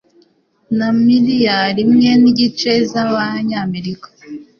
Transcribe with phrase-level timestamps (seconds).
[0.77, 4.07] na miliyari imwe nigice z’amanyamerika.